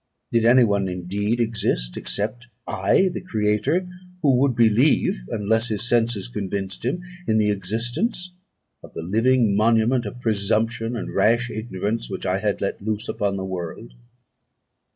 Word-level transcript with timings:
Did 0.31 0.45
any 0.45 0.63
one 0.63 0.87
indeed 0.87 1.39
exist, 1.39 1.95
except 1.95 2.47
I, 2.65 3.09
the 3.09 3.21
creator, 3.21 3.87
who 4.23 4.35
would 4.37 4.55
believe, 4.55 5.19
unless 5.29 5.67
his 5.67 5.87
senses 5.87 6.27
convinced 6.27 6.83
him, 6.83 7.03
in 7.27 7.37
the 7.37 7.51
existence 7.51 8.31
of 8.81 8.95
the 8.95 9.03
living 9.03 9.55
monument 9.55 10.07
of 10.07 10.19
presumption 10.19 10.95
and 10.95 11.13
rash 11.13 11.51
ignorance 11.51 12.09
which 12.09 12.25
I 12.25 12.39
had 12.39 12.61
let 12.61 12.81
loose 12.81 13.07
upon 13.07 13.37
the 13.37 13.45
world? 13.45 13.93